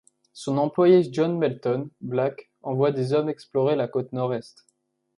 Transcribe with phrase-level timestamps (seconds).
[0.33, 4.65] Son employé John Melton Black envoie des hommes explorer la côte nord-est.